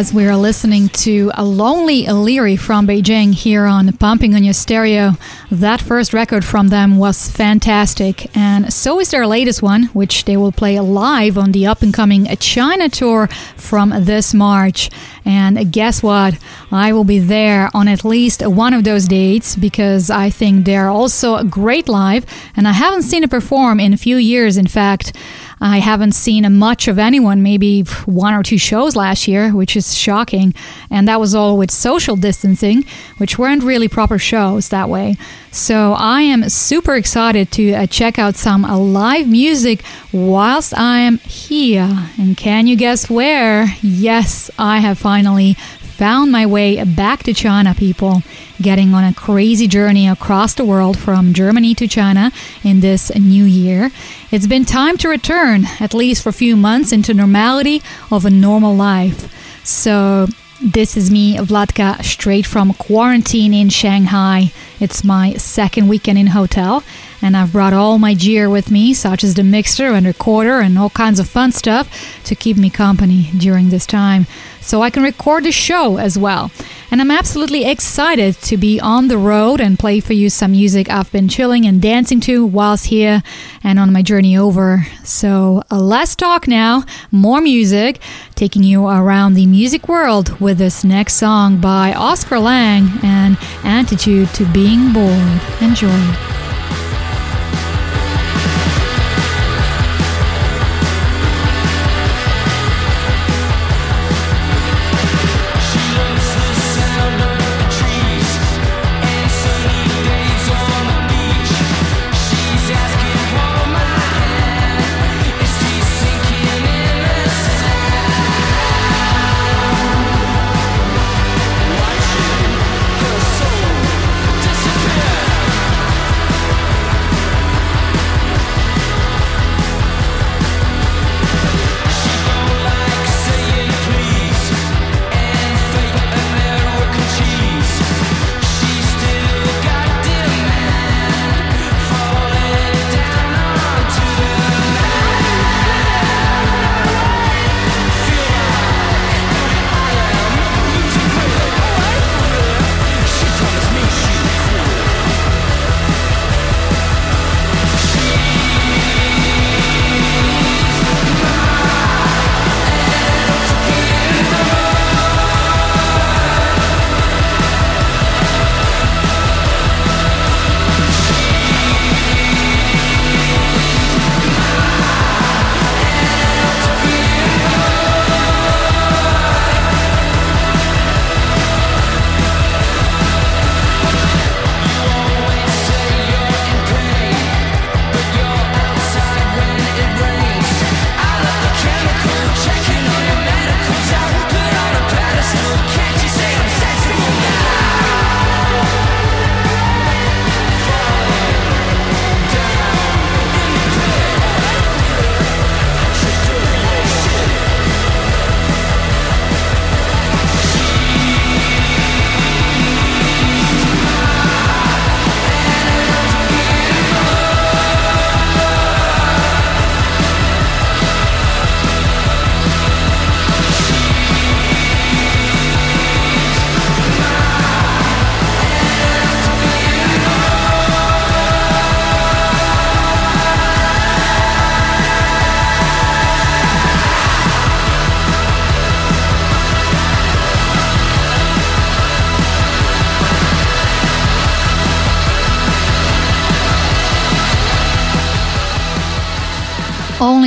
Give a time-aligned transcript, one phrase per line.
[0.00, 4.54] As we are listening to A Lonely Leary from Beijing here on Pumping on Your
[4.54, 5.12] Stereo,
[5.50, 8.34] that first record from them was fantastic.
[8.34, 11.92] And so is their latest one, which they will play live on the up and
[11.92, 14.88] coming China tour from this March.
[15.26, 16.38] And guess what?
[16.72, 20.88] I will be there on at least one of those dates because I think they're
[20.88, 22.24] also great live.
[22.56, 25.14] And I haven't seen it perform in a few years, in fact.
[25.60, 29.94] I haven't seen much of anyone, maybe one or two shows last year, which is
[29.94, 30.54] shocking.
[30.90, 32.84] And that was all with social distancing,
[33.18, 35.16] which weren't really proper shows that way.
[35.52, 39.82] So I am super excited to uh, check out some uh, live music
[40.12, 42.08] whilst I am here.
[42.18, 43.74] And can you guess where?
[43.82, 45.56] Yes, I have finally
[46.00, 48.22] found my way back to China, people,
[48.62, 52.32] getting on a crazy journey across the world from Germany to China
[52.64, 53.90] in this new year.
[54.30, 58.30] It's been time to return, at least for a few months, into normality of a
[58.30, 59.30] normal life.
[59.62, 60.26] So,
[60.62, 64.52] this is me, Vlatka, straight from quarantine in Shanghai.
[64.78, 66.82] It's my second weekend in hotel,
[67.20, 70.78] and I've brought all my gear with me, such as the mixer and recorder and
[70.78, 74.26] all kinds of fun stuff to keep me company during this time
[74.60, 76.50] so I can record the show as well.
[76.90, 80.90] And I'm absolutely excited to be on the road and play for you some music
[80.90, 83.22] I've been chilling and dancing to whilst here
[83.62, 84.86] and on my journey over.
[85.04, 86.84] So uh, let's talk now.
[87.12, 88.00] More music,
[88.34, 94.34] taking you around the music world with this next song by Oscar Lang and Antidote
[94.34, 95.40] to Being Bored.
[95.60, 96.39] Enjoy.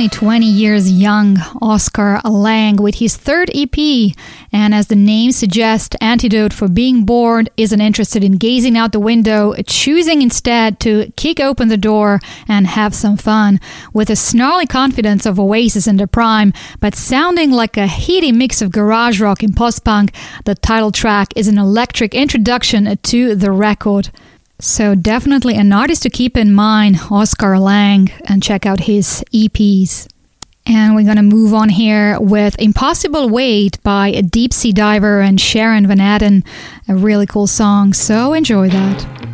[0.04, 4.12] Only 20 years young, Oscar Lang, with his third EP.
[4.52, 9.00] And as the name suggests, Antidote for Being Bored isn't interested in gazing out the
[9.00, 13.60] window, choosing instead to kick open the door and have some fun.
[13.94, 18.60] With a snarly confidence of Oasis in their prime, but sounding like a heady mix
[18.60, 20.12] of garage rock and post punk,
[20.44, 24.10] the title track is an electric introduction to the record.
[24.66, 30.08] So, definitely an artist to keep in mind, Oscar Lang, and check out his EPs.
[30.64, 35.20] And we're going to move on here with Impossible Weight by a deep sea diver
[35.20, 36.46] and Sharon Van Etten,
[36.88, 37.92] a really cool song.
[37.92, 39.33] So, enjoy that.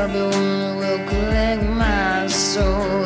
[0.00, 2.99] Babylon will collect my soul.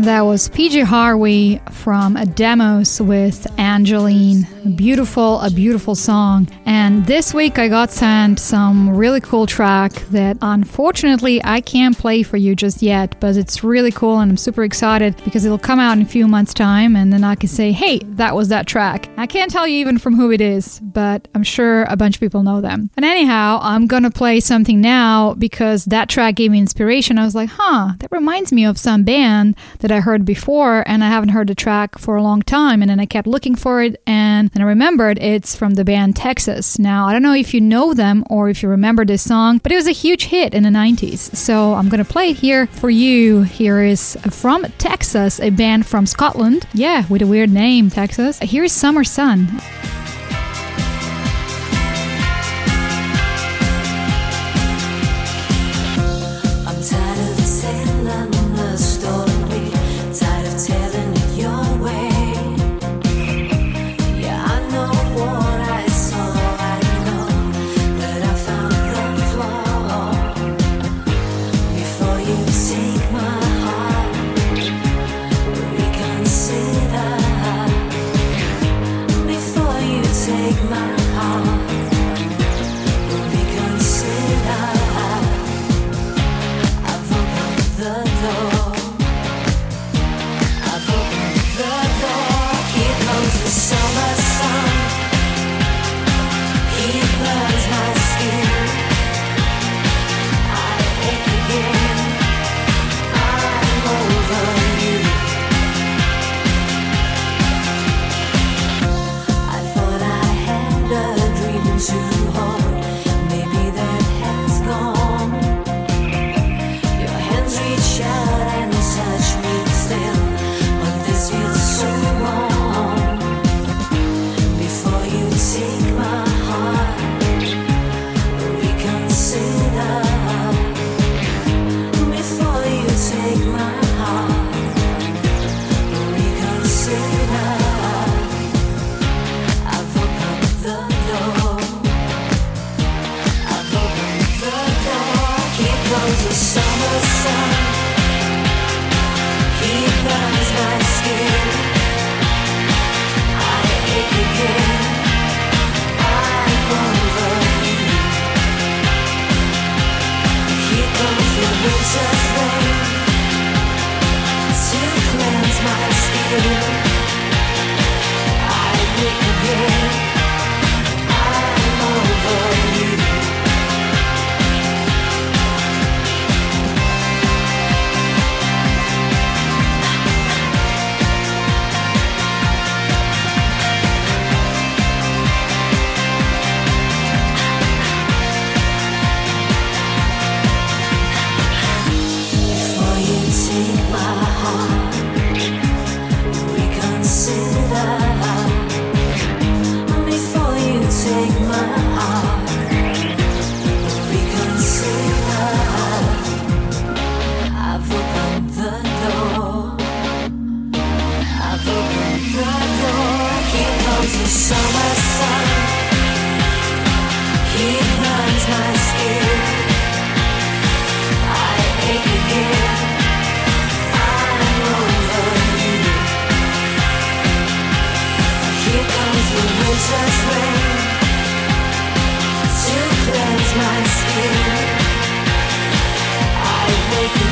[0.00, 4.46] And that was PJ Harvey from a Demos with Angelene.
[4.64, 6.46] Beautiful, a beautiful song.
[6.66, 12.22] And this week I got sent some really cool track that unfortunately I can't play
[12.22, 15.80] for you just yet, but it's really cool and I'm super excited because it'll come
[15.80, 18.66] out in a few months' time and then I can say, hey, that was that
[18.66, 19.08] track.
[19.16, 22.20] I can't tell you even from who it is, but I'm sure a bunch of
[22.20, 22.90] people know them.
[22.96, 27.18] And anyhow, I'm gonna play something now because that track gave me inspiration.
[27.18, 31.02] I was like, huh, that reminds me of some band that I heard before and
[31.02, 32.82] I haven't heard the track for a long time.
[32.82, 36.16] And then I kept looking for it and then I remembered it's from the band
[36.16, 36.78] Texas.
[36.78, 39.70] Now, I don't know if you know them or if you remember this song, but
[39.72, 41.34] it was a huge hit in the 90s.
[41.36, 43.42] So I'm going to play it here for you.
[43.42, 46.66] Here is from Texas, a band from Scotland.
[46.74, 48.38] Yeah, with a weird name, Texas.
[48.42, 49.60] Here's Summer Sun.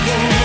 [0.08, 0.37] again.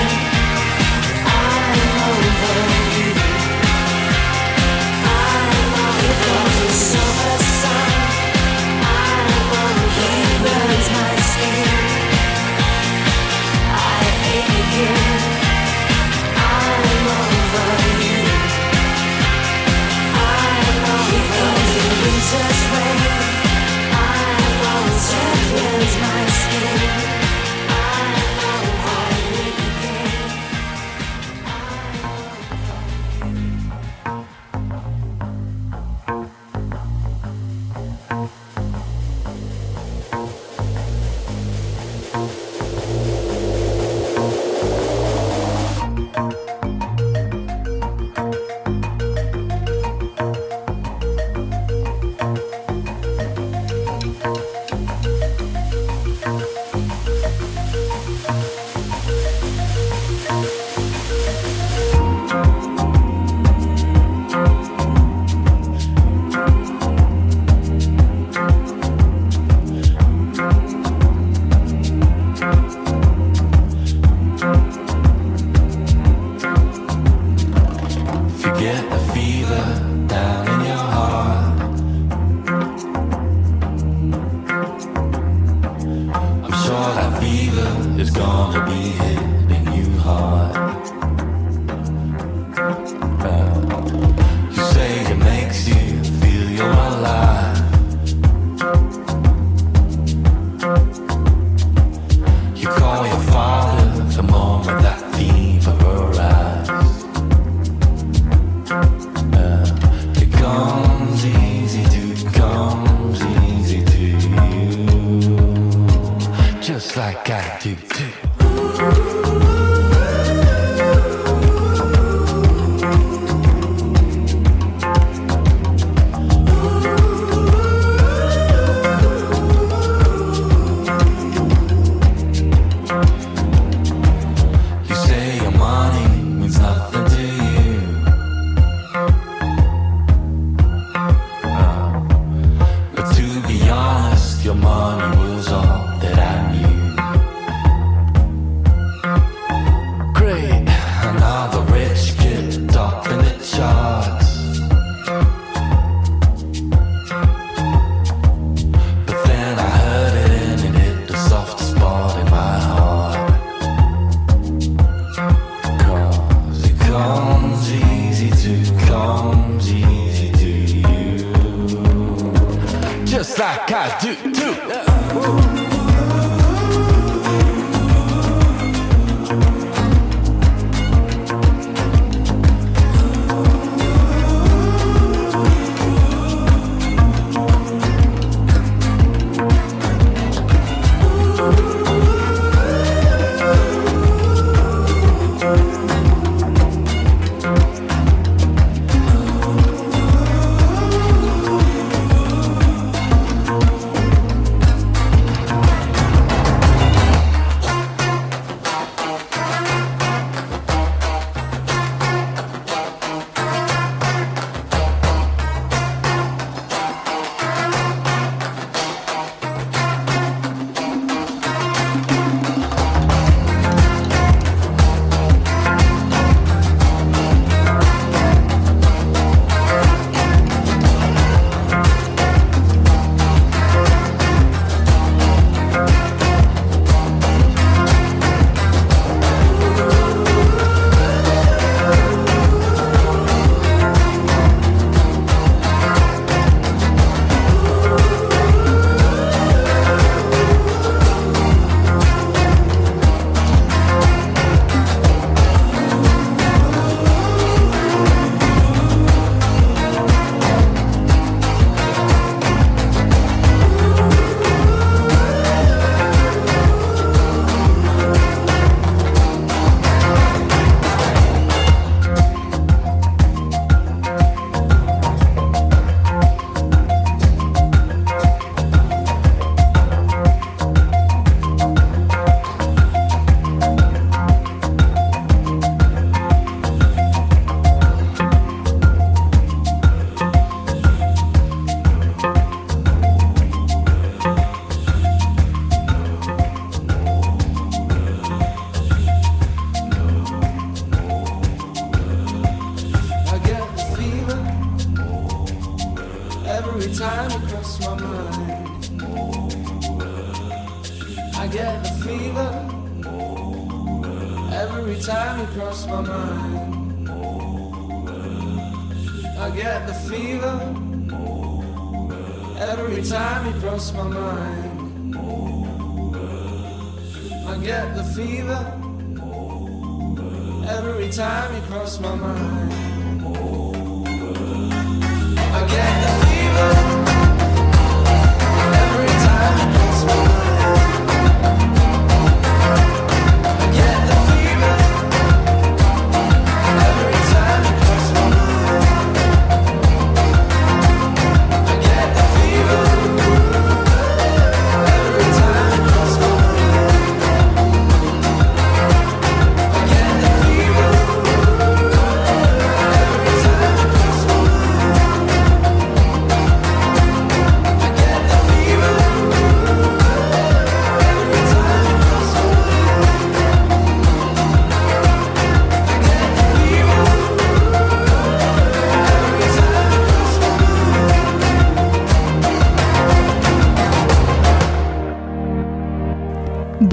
[117.65, 118.10] Like I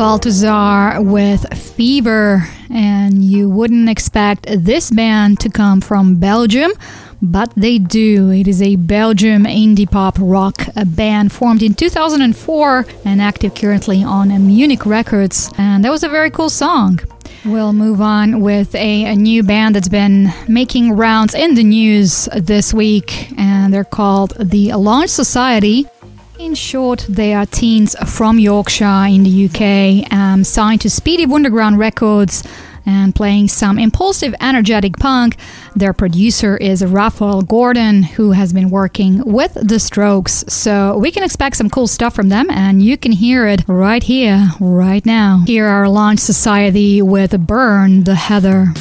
[0.00, 6.72] Balthazar with Fever, and you wouldn't expect this band to come from Belgium,
[7.20, 8.30] but they do.
[8.30, 14.28] It is a Belgium indie pop rock band formed in 2004 and active currently on
[14.46, 17.00] Munich Records, and that was a very cool song.
[17.44, 22.26] We'll move on with a, a new band that's been making rounds in the news
[22.34, 25.86] this week, and they're called the Lounge Society.
[26.40, 31.76] In short, they are teens from Yorkshire in the UK, um, signed to Speedy Wunderground
[31.76, 32.42] Records
[32.86, 35.36] and playing some impulsive, energetic punk.
[35.76, 40.46] Their producer is Raphael Gordon, who has been working with The Strokes.
[40.48, 44.02] So we can expect some cool stuff from them, and you can hear it right
[44.02, 45.44] here, right now.
[45.46, 48.72] Here are Lounge Society with Burn the Heather.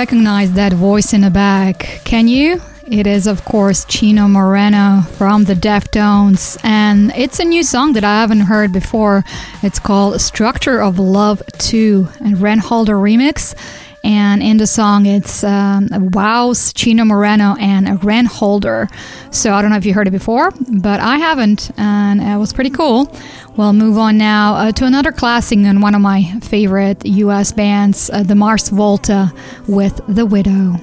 [0.00, 2.00] Recognize that voice in the back?
[2.04, 2.58] Can you?
[2.86, 8.02] It is, of course, Chino Moreno from the Deftones, and it's a new song that
[8.02, 9.24] I haven't heard before.
[9.62, 13.54] It's called Structure of Love 2, and Ren Holder remix.
[14.02, 18.88] And in the song, it's um, Wow's Chino Moreno and a Ren Holder.
[19.30, 22.52] So I don't know if you heard it before, but I haven't, and it was
[22.52, 23.14] pretty cool.
[23.56, 28.08] We'll move on now uh, to another classic and one of my favorite US bands,
[28.10, 29.32] uh, the Mars Volta
[29.66, 30.80] with The Widow.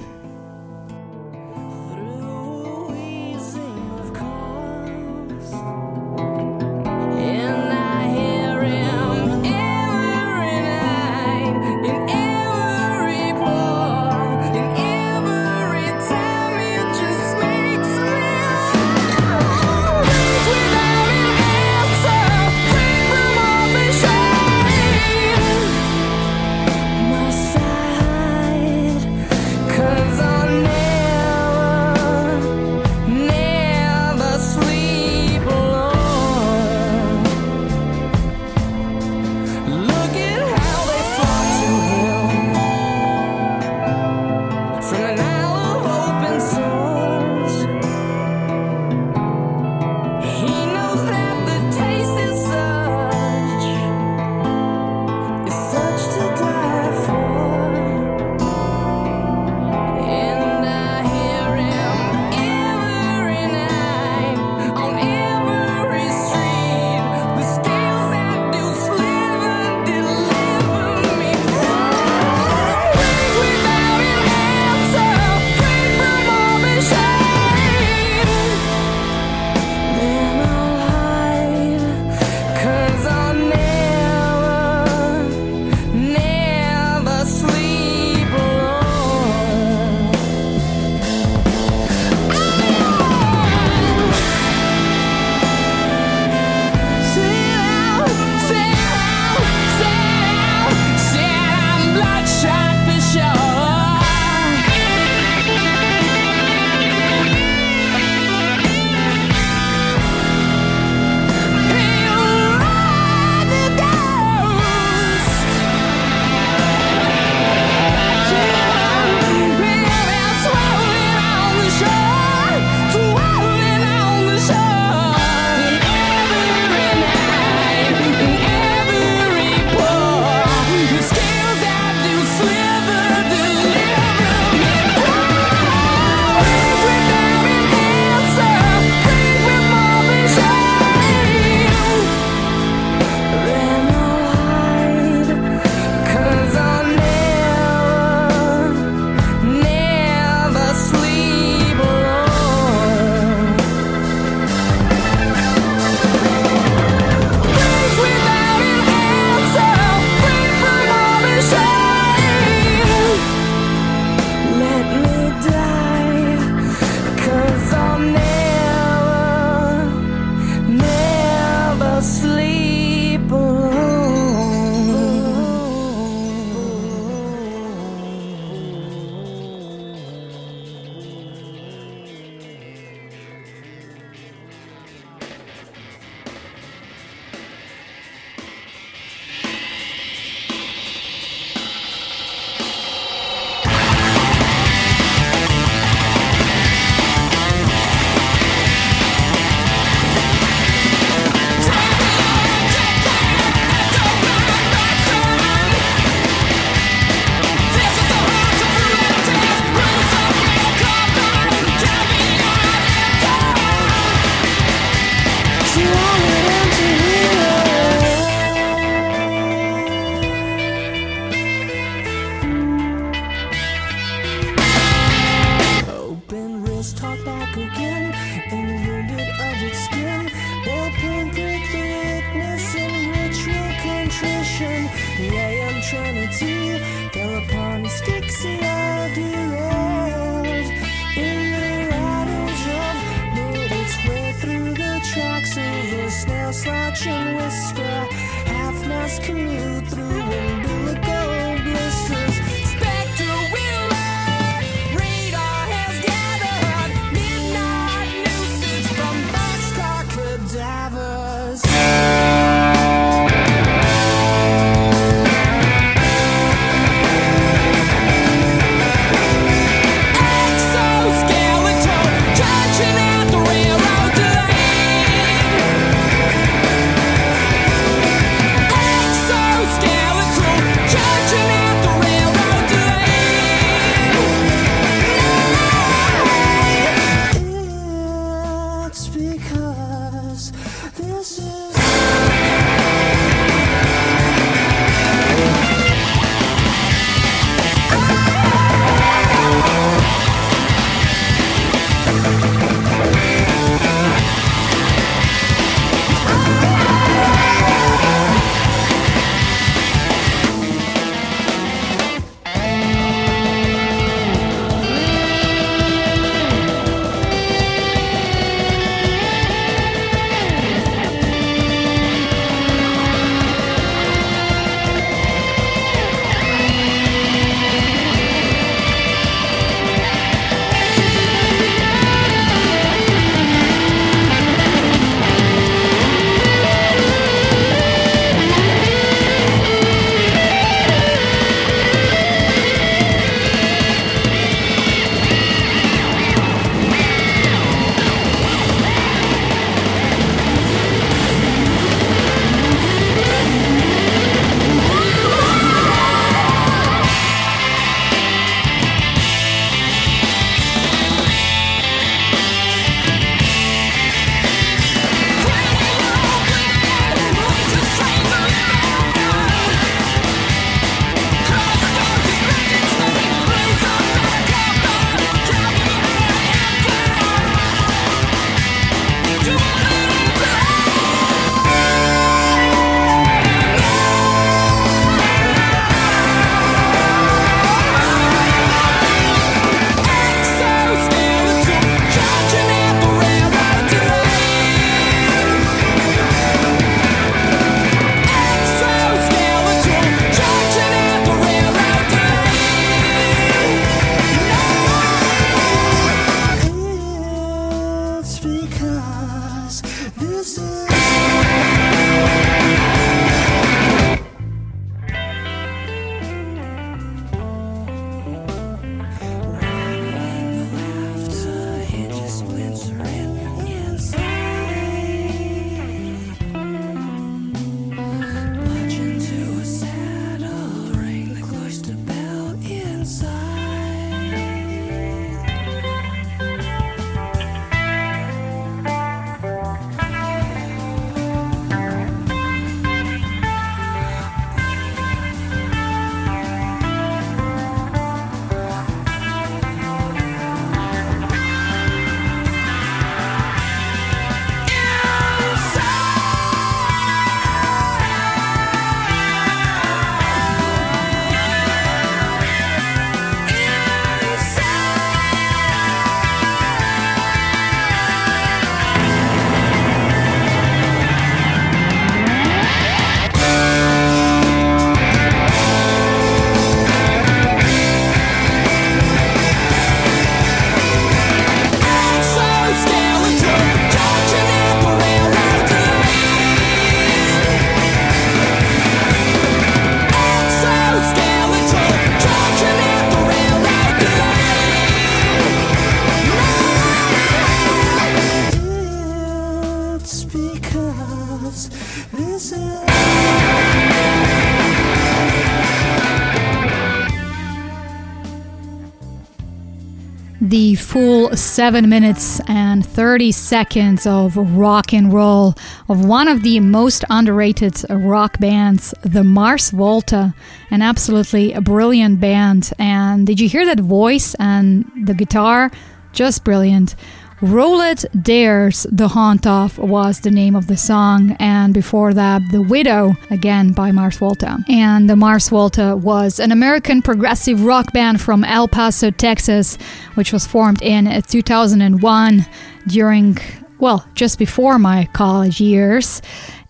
[511.34, 515.54] seven minutes and 30 seconds of rock and roll
[515.88, 520.34] of one of the most underrated rock bands, the Mars Volta,
[520.70, 522.72] an absolutely brilliant band.
[522.78, 525.70] And did you hear that voice and the guitar?
[526.12, 526.94] Just brilliant.
[527.40, 532.60] Roulette Dares, The Haunt Of was the name of the song, and before that, The
[532.60, 534.58] Widow, again by Mars Volta.
[534.68, 539.78] And the Mars Volta was an American progressive rock band from El Paso, Texas,
[540.14, 542.46] which was formed in 2001
[542.88, 543.38] during,
[543.78, 546.20] well, just before my college years.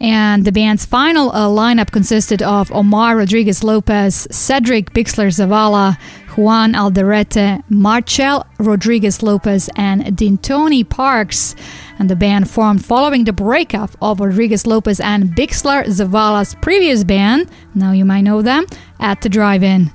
[0.00, 5.98] And the band's final uh, lineup consisted of Omar Rodriguez Lopez, Cedric Bixler Zavala,
[6.38, 11.56] Juan Alderete, Marcel Rodriguez Lopez, and Deantoni Parks.
[11.98, 17.50] And the band formed following the breakup of Rodriguez Lopez and Bixler Zavala's previous band,
[17.74, 18.66] now you might know them,
[19.00, 19.90] at the Drive In.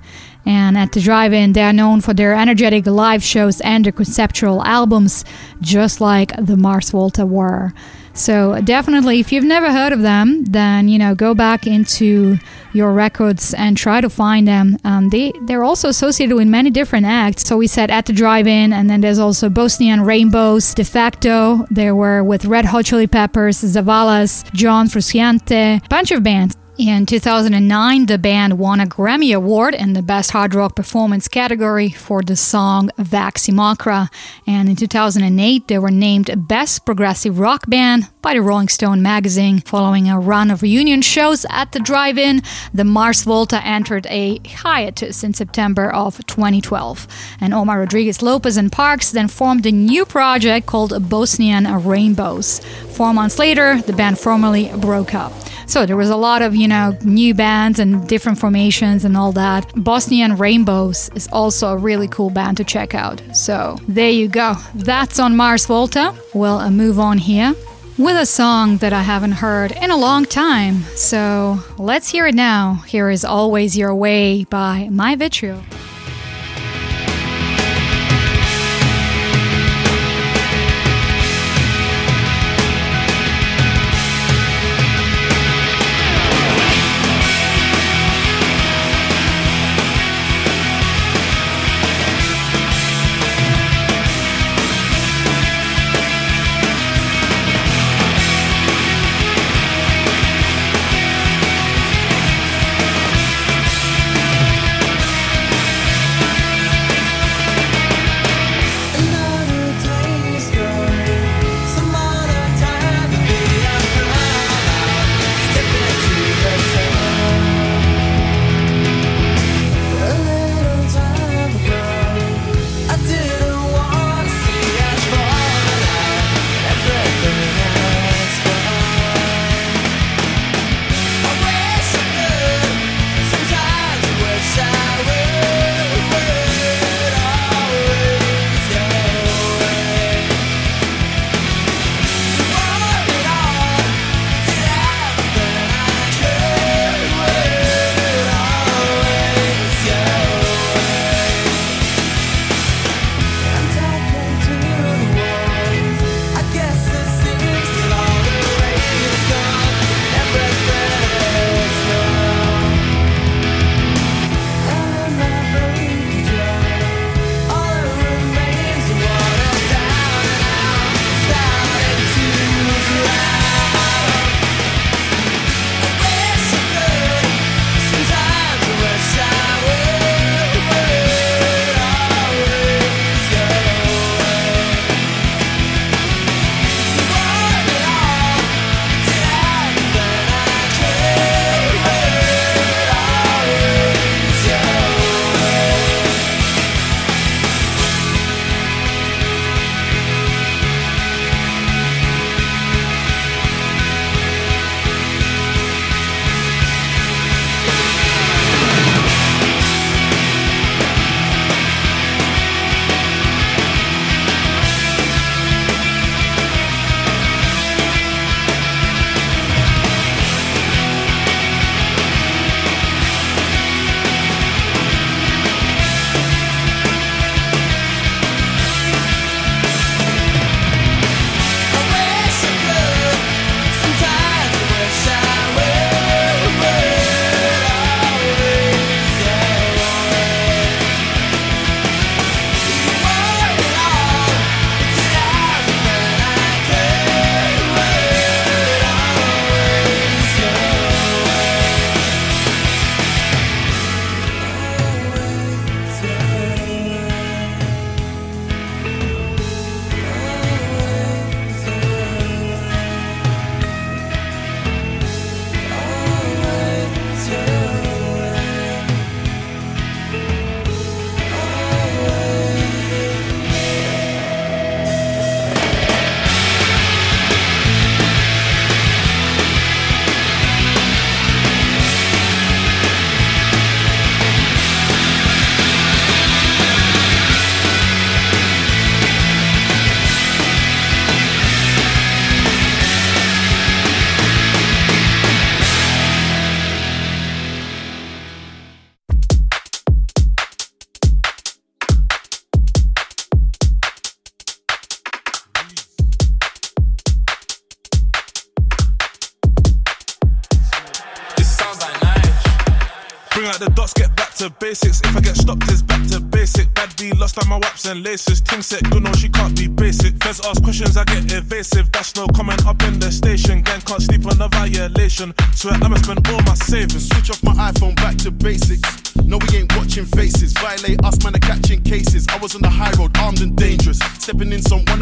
[0.46, 3.94] And at the Drive In, they are known for their energetic live shows and their
[3.94, 5.24] conceptual albums,
[5.62, 7.74] just like the Mars Volta were.
[8.14, 12.38] So definitely, if you've never heard of them, then you know go back into
[12.72, 14.78] your records and try to find them.
[14.84, 17.48] Um, they they're also associated with many different acts.
[17.48, 21.66] So we said at the drive-in, and then there's also Bosnian Rainbows, De facto.
[21.72, 26.56] They were with Red Hot Chili Peppers, Zavalas, John Frusciante, bunch of bands.
[26.76, 31.92] In 2009, the band won a Grammy Award in the Best Hard Rock Performance category
[31.92, 34.10] for the song Wax Simulacra.
[34.48, 39.60] And in 2008, they were named Best Progressive Rock Band by the Rolling Stone magazine.
[39.60, 42.42] Following a run of reunion shows at the drive in,
[42.74, 47.08] the Mars Volta entered a hiatus in September of 2012.
[47.40, 52.62] And Omar Rodriguez Lopez and Parks then formed a new project called Bosnian Rainbows.
[52.90, 55.34] Four months later, the band formally broke up.
[55.74, 59.32] So there was a lot of, you know, new bands and different formations and all
[59.32, 59.74] that.
[59.76, 63.24] Bosnian Rainbows is also a really cool band to check out.
[63.36, 64.54] So there you go.
[64.76, 66.14] That's on Mars Volta.
[66.36, 67.56] We'll move on here
[67.98, 70.84] with a song that I haven't heard in a long time.
[70.96, 72.84] So let's hear it now.
[72.86, 75.64] Here is Always Your Way by My Vitriol.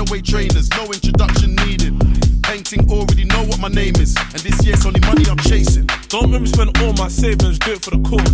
[0.02, 1.94] Runaway trainers, no introduction needed.
[2.42, 4.16] Painting already know what my name is.
[4.34, 5.86] And this year's only money I'm chasing.
[6.10, 8.34] Don't make me spend all my savings, do it for the cause.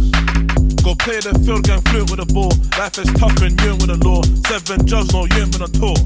[0.80, 2.56] Go play the field, gang fluent with the ball.
[2.80, 4.24] Life is tough and you ain't with the law.
[4.48, 6.00] Seven judge, no, you ain't been on tour.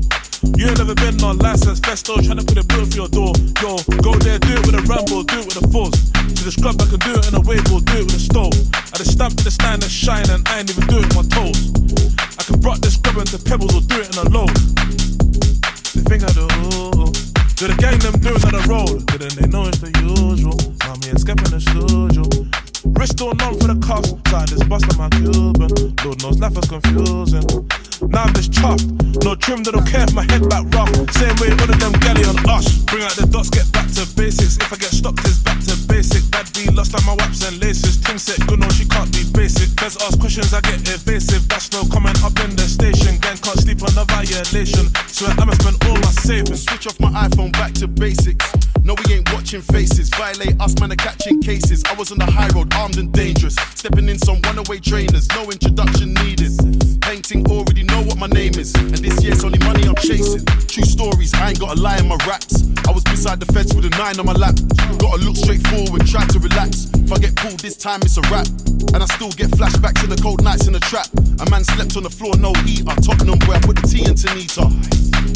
[0.58, 3.34] You ain't never been on license, festo, tryna put a bill for your door.
[3.62, 5.94] Yo, go there, do it with a ramble, do it with a force.
[6.10, 8.24] To the scrub, I can do it in a wave or do it with a
[8.24, 8.58] stove.
[8.74, 11.22] I just stamp in the stand and shine and I ain't even do it with
[11.22, 11.70] my toes.
[12.34, 15.31] I can rock this scrub into pebbles or do it in a load.
[15.94, 16.48] They think I do.
[17.60, 19.06] Do the gang them it on the road?
[19.12, 20.56] Didn't they know it's the usual?
[20.88, 22.24] And Skep in the studio.
[22.96, 24.16] Wrist all numb for the cost.
[24.34, 25.68] I just bust on my Cuban.
[26.06, 27.44] Lord knows life is confusing.
[28.10, 28.86] Now I'm just chuffed.
[29.24, 30.90] No trim, they don't care if my head back rough.
[31.14, 32.82] Same way all of them galley on us.
[32.90, 34.58] Bring out the dots, get back to basics.
[34.58, 36.26] If I get stopped, it's back to basic.
[36.32, 38.02] Bad B lost on my waps and laces.
[38.02, 39.70] Ting set, good no, she can't be basic.
[39.80, 41.48] Feds ask questions, I get evasive.
[41.48, 43.20] That's no comment up in the station.
[43.22, 44.90] Gang can't sleep on a violation.
[45.06, 46.66] Swear I'ma spend all my savings.
[46.66, 48.46] Switch off my iPhone back to basics.
[48.84, 50.10] No, we ain't watching faces.
[50.10, 51.84] Violate us, man, are catching cases.
[51.86, 53.56] I was on the high road, armed and dangerous.
[53.76, 56.52] Stepping in some runaway trainers, no introduction needed.
[57.02, 58.74] Painting already know what my name is.
[58.76, 60.46] And this year's only money I'm chasing.
[60.68, 62.64] True stories, I ain't gotta lie in my raps.
[62.88, 64.56] I was beside the feds with a nine on my lap.
[64.98, 66.90] Gotta look straight forward, try to relax.
[66.96, 68.48] If I get pulled this time, it's a wrap.
[68.96, 71.08] And I still get flashbacks to the cold nights in the trap.
[71.44, 72.96] A man slept on the floor, no heater.
[73.04, 74.66] Tottenham boy, I put the T into Nita.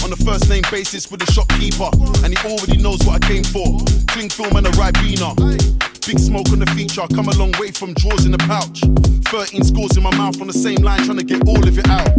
[0.04, 1.92] On a first name basis with the shopkeeper.
[2.24, 3.80] And he already knows what I came for.
[4.08, 5.95] Cling film and a Ribena.
[6.06, 8.86] Big smoke on the feature, I come a long way from drawers in the pouch.
[9.34, 11.90] 13 scores in my mouth on the same line, trying to get all of it
[11.90, 12.14] out.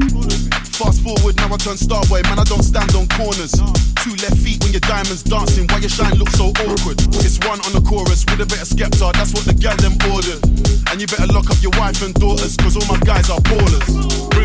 [0.74, 3.54] Fast forward, now I turn starboy, man, I don't stand on corners.
[4.02, 6.98] Two left feet when your diamonds dancing, why your shine look so awkward?
[7.22, 9.94] It's one on the chorus with a bit of skepta, that's what the gal them
[10.10, 10.42] ordered.
[10.90, 14.35] And you better lock up your wife and daughters, cause all my guys are ballers.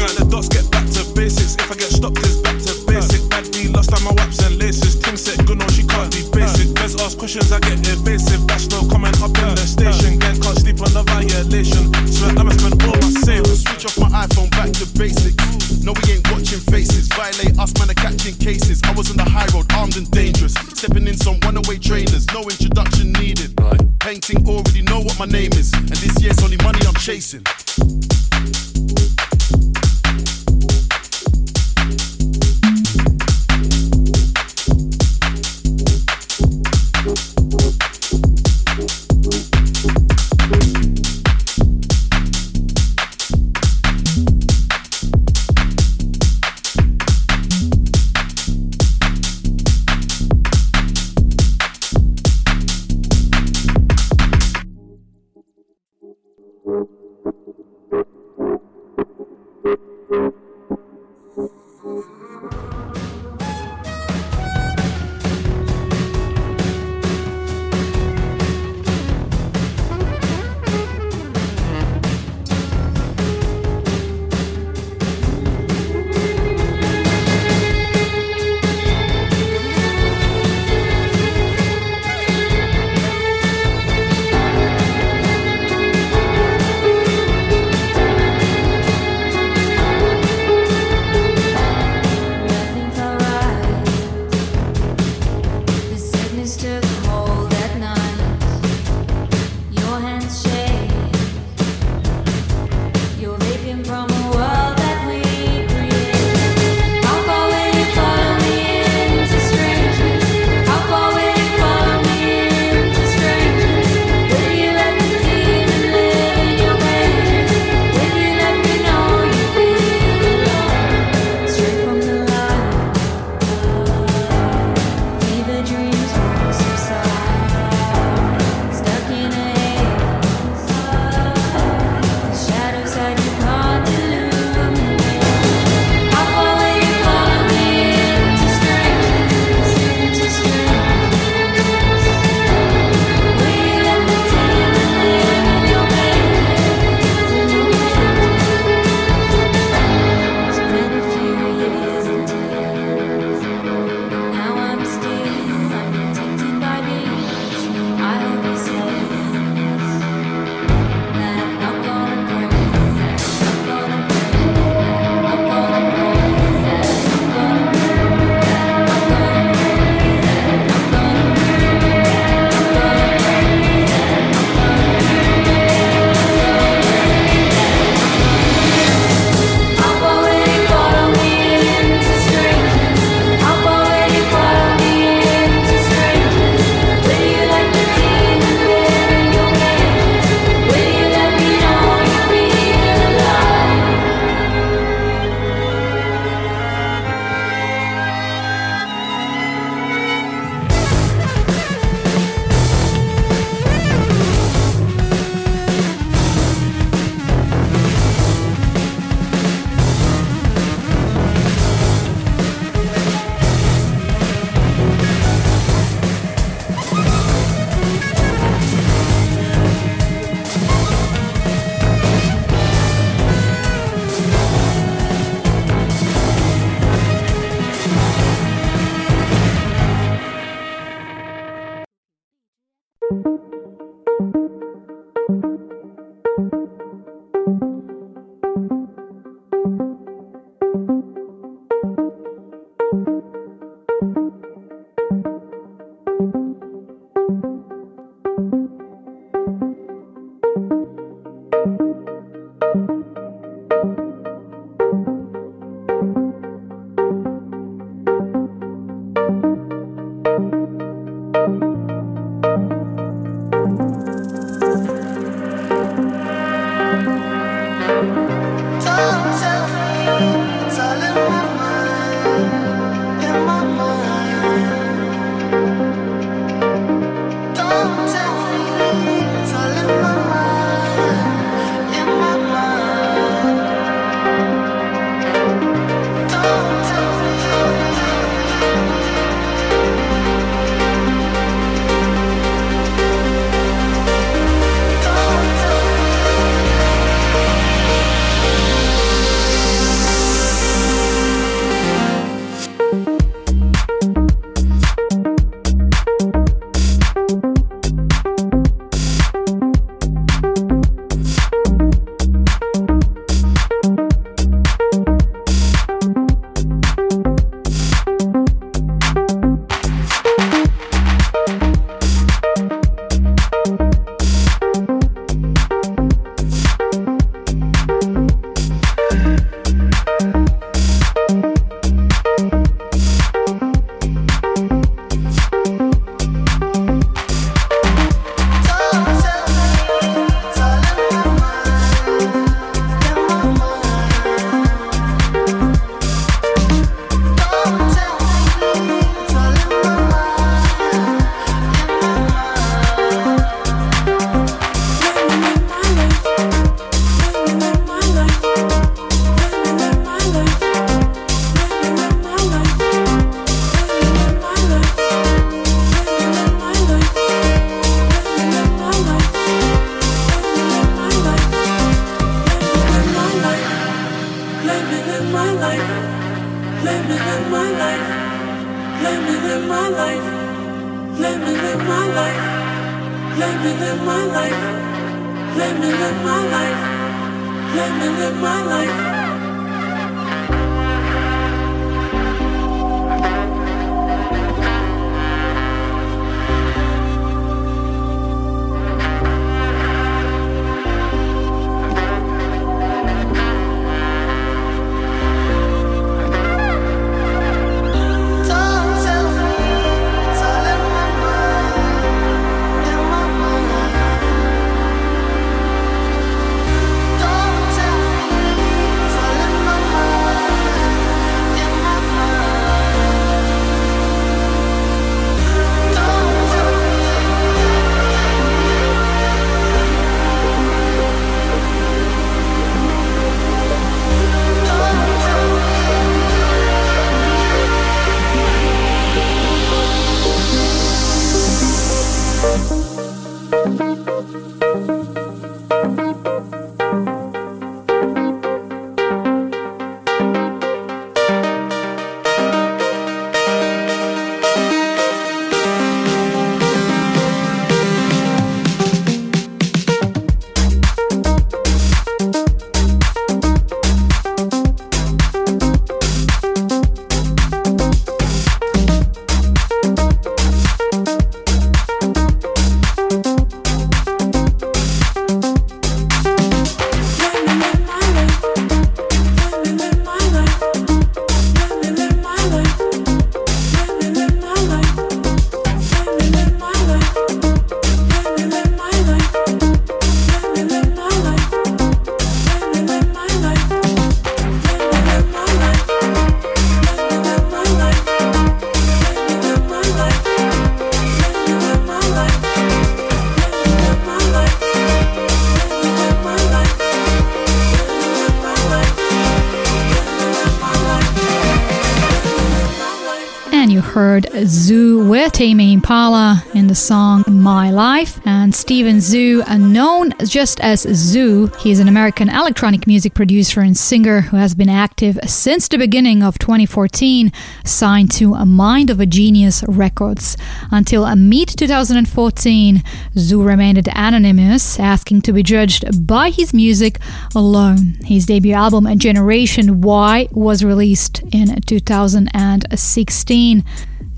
[516.71, 518.25] The song My Life.
[518.25, 523.75] And Steven Zhu, uh, known just as ZHU, he's an American electronic music producer and
[523.75, 527.33] singer who has been active since the beginning of 2014,
[527.65, 530.37] signed to a Mind of a Genius Records.
[530.71, 532.77] Until mid 2014,
[533.15, 536.99] ZHU remained anonymous, asking to be judged by his music
[537.35, 537.97] alone.
[538.05, 543.65] His debut album, Generation Y, was released in 2016.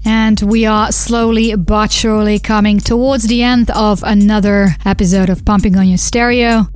[0.05, 5.77] And we are slowly but surely coming towards the end of another episode of Pumping
[5.77, 6.67] on Your Stereo.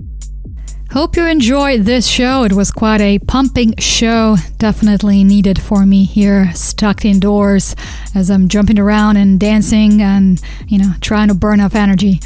[0.92, 2.44] Hope you enjoyed this show.
[2.44, 7.76] It was quite a pumping show, definitely needed for me here, stuck indoors
[8.16, 12.22] as I'm jumping around and dancing and, you know, trying to burn off energy.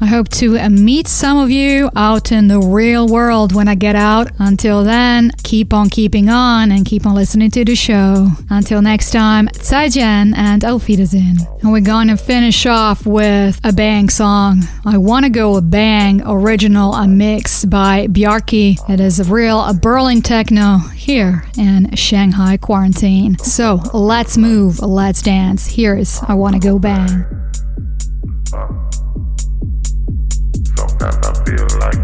[0.00, 3.74] I hope to uh, meet some of you out in the real world when I
[3.74, 4.30] get out.
[4.38, 8.28] Until then, keep on keeping on and keep on listening to the show.
[8.50, 11.38] Until next time, 再见 and auf Wiedersehen.
[11.62, 14.64] And we're going to finish off with a bang song.
[14.84, 18.76] I Wanna Go a Bang original a mix by Bjarki.
[18.90, 23.38] It is a real a Berlin techno here in Shanghai quarantine.
[23.38, 25.66] So let's move, let's dance.
[25.66, 27.24] Here's I Wanna Go Bang.
[31.04, 32.03] Sometimes I feel like